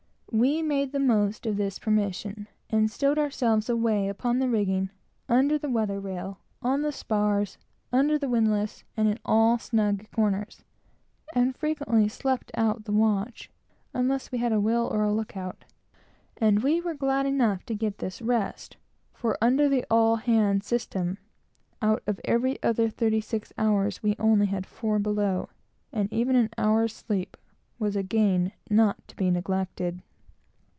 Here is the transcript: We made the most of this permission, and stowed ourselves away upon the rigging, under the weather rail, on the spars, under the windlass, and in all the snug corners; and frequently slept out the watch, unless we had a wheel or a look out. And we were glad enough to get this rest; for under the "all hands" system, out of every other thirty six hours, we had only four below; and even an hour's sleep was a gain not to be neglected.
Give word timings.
We 0.33 0.61
made 0.63 0.93
the 0.93 0.99
most 1.01 1.45
of 1.45 1.57
this 1.57 1.77
permission, 1.77 2.47
and 2.69 2.89
stowed 2.89 3.19
ourselves 3.19 3.67
away 3.67 4.07
upon 4.07 4.39
the 4.39 4.47
rigging, 4.47 4.89
under 5.27 5.57
the 5.57 5.69
weather 5.69 5.99
rail, 5.99 6.39
on 6.61 6.83
the 6.83 6.93
spars, 6.93 7.57
under 7.91 8.17
the 8.17 8.29
windlass, 8.29 8.85
and 8.95 9.09
in 9.09 9.19
all 9.25 9.57
the 9.57 9.63
snug 9.63 10.09
corners; 10.11 10.63
and 11.35 11.53
frequently 11.53 12.07
slept 12.07 12.49
out 12.53 12.85
the 12.85 12.93
watch, 12.93 13.51
unless 13.93 14.31
we 14.31 14.37
had 14.37 14.53
a 14.53 14.59
wheel 14.61 14.87
or 14.89 15.03
a 15.03 15.11
look 15.11 15.35
out. 15.35 15.65
And 16.37 16.63
we 16.63 16.79
were 16.79 16.93
glad 16.93 17.25
enough 17.25 17.65
to 17.65 17.75
get 17.75 17.97
this 17.97 18.21
rest; 18.21 18.77
for 19.11 19.37
under 19.41 19.67
the 19.67 19.85
"all 19.91 20.15
hands" 20.15 20.65
system, 20.65 21.17
out 21.81 22.03
of 22.07 22.21
every 22.23 22.57
other 22.63 22.87
thirty 22.89 23.19
six 23.19 23.51
hours, 23.57 24.01
we 24.01 24.11
had 24.11 24.21
only 24.21 24.61
four 24.61 24.97
below; 24.97 25.49
and 25.91 26.07
even 26.13 26.37
an 26.37 26.51
hour's 26.57 26.95
sleep 26.95 27.35
was 27.79 27.97
a 27.97 28.01
gain 28.03 28.53
not 28.69 29.05
to 29.09 29.15
be 29.17 29.29
neglected. 29.29 30.01